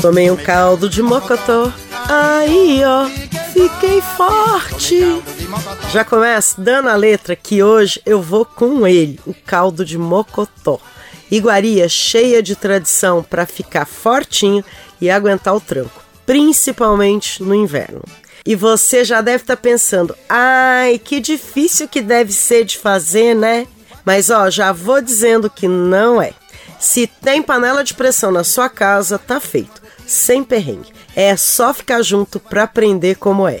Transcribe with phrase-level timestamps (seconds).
[0.00, 1.70] Tomei um caldo de mocotó.
[2.08, 3.06] Aí, ó,
[3.52, 5.22] fiquei forte.
[5.92, 10.80] Já começo dando a letra que hoje eu vou com ele, o caldo de mocotó.
[11.30, 14.64] Iguaria cheia de tradição para ficar fortinho
[15.00, 18.02] e aguentar o tranco, principalmente no inverno.
[18.46, 23.34] E você já deve estar tá pensando: ai, que difícil que deve ser de fazer,
[23.34, 23.66] né?
[24.02, 26.32] Mas ó, já vou dizendo que não é.
[26.78, 29.79] Se tem panela de pressão na sua casa, tá feito
[30.10, 30.92] sem perrengue.
[31.14, 33.60] É só ficar junto para aprender como é.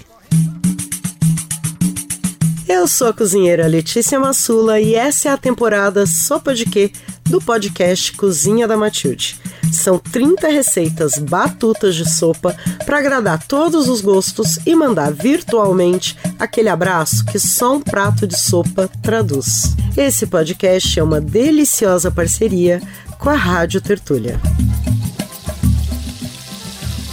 [2.68, 6.92] Eu sou a cozinheira Letícia Massula e essa é a temporada Sopa de Quê
[7.24, 9.40] do podcast Cozinha da Matilde.
[9.72, 16.68] São 30 receitas batutas de sopa para agradar todos os gostos e mandar virtualmente aquele
[16.68, 19.76] abraço que só um prato de sopa traduz.
[19.96, 22.82] Esse podcast é uma deliciosa parceria
[23.18, 24.40] com a Rádio Tertúlia.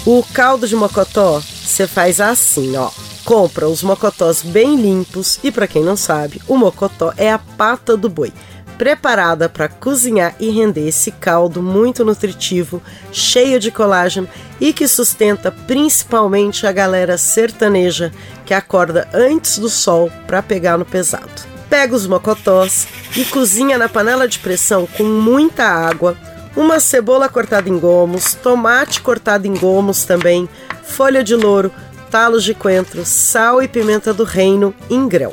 [0.09, 2.89] O caldo de mocotó você faz assim, ó.
[3.26, 7.98] Compra os mocotós bem limpos e para quem não sabe, o mocotó é a pata
[7.98, 8.32] do boi,
[8.77, 14.29] preparada para cozinhar e render esse caldo muito nutritivo, cheio de colágeno
[14.62, 18.13] e que sustenta principalmente a galera sertaneja
[18.45, 21.29] que acorda antes do sol para pegar no pesado.
[21.70, 26.15] Pega os mocotós e cozinha na panela de pressão com muita água
[26.58, 30.50] uma cebola cortada em gomos, tomate cortado em gomos também,
[30.84, 31.72] folha de louro,
[32.10, 35.32] talos de coentro, sal e pimenta do reino em grão.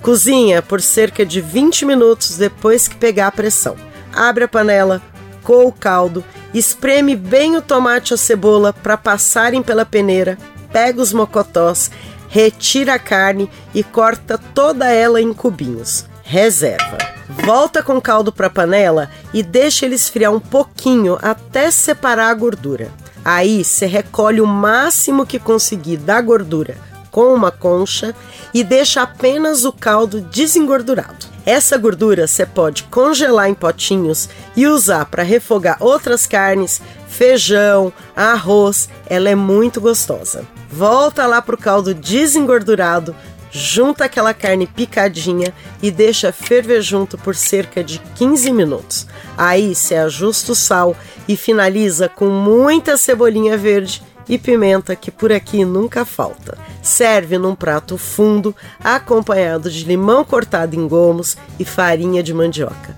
[0.00, 3.76] Cozinha por cerca de 20 minutos depois que pegar a pressão.
[4.12, 5.02] Abre a panela,
[5.42, 6.24] coa o caldo,
[6.54, 10.38] espreme bem o tomate e a cebola para passarem pela peneira,
[10.72, 11.90] pega os mocotós,
[12.28, 16.06] retira a carne e corta toda ela em cubinhos.
[16.22, 17.11] Reserva.
[17.44, 22.34] Volta com caldo para a panela e deixa ele esfriar um pouquinho até separar a
[22.34, 22.92] gordura.
[23.24, 26.76] Aí você recolhe o máximo que conseguir da gordura
[27.10, 28.14] com uma concha
[28.54, 31.26] e deixa apenas o caldo desengordurado.
[31.44, 38.88] Essa gordura você pode congelar em potinhos e usar para refogar outras carnes, feijão, arroz.
[39.06, 40.46] Ela é muito gostosa.
[40.70, 43.14] Volta lá para o caldo desengordurado,
[43.52, 45.52] junta aquela carne picadinha
[45.82, 49.06] e deixa ferver junto por cerca de 15 minutos.
[49.36, 50.96] Aí se ajusta o sal
[51.28, 56.56] e finaliza com muita cebolinha verde e pimenta que por aqui nunca falta.
[56.82, 62.96] Serve num prato fundo, acompanhado de limão cortado em gomos e farinha de mandioca.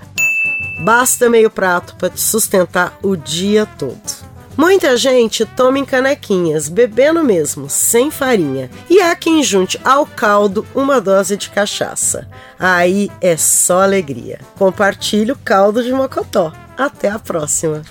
[0.84, 4.23] Basta meio prato para te sustentar o dia todo.
[4.56, 8.70] Muita gente toma em canequinhas, bebendo mesmo, sem farinha.
[8.88, 12.28] E há quem junte ao caldo uma dose de cachaça.
[12.58, 14.40] Aí é só alegria.
[14.56, 16.52] Compartilhe o caldo de mocotó.
[16.76, 17.82] Até a próxima!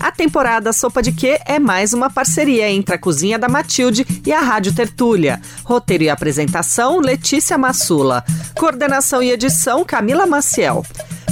[0.00, 4.32] A temporada Sopa de Quê é mais uma parceria entre a Cozinha da Matilde e
[4.32, 5.40] a Rádio Tertúlia.
[5.64, 8.24] Roteiro e apresentação, Letícia Massula.
[8.56, 10.84] Coordenação e edição, Camila Maciel.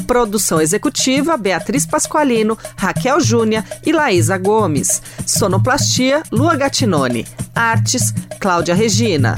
[0.06, 5.02] Produção executiva: Beatriz Pasqualino, Raquel Júnia e Laísa Gomes.
[5.26, 7.26] Sonoplastia: Lua Gatinone.
[7.54, 9.36] Artes: Cláudia Regina.